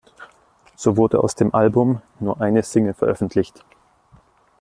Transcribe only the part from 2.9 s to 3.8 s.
veröffentlicht.